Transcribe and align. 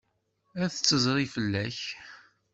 Ad 0.63 0.67
d-tezri 0.71 1.25
fell-ak. 1.33 1.79